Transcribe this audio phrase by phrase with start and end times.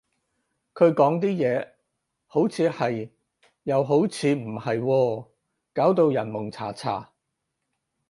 [0.73, 1.73] 佢講啲嘢，
[2.25, 3.11] 好似係，
[3.61, 5.27] 又好似唔係喎，
[5.75, 7.13] 搞到人矇查查